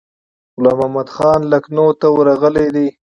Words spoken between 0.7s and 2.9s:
محمدخان لکنهو ته ورغلی دی.